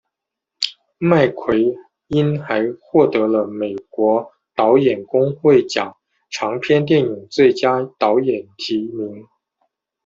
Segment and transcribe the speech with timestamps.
[0.97, 1.75] 麦奎
[2.07, 5.95] 因还获得了美国导演工会奖
[6.31, 9.27] 长片电影最佳导演提名。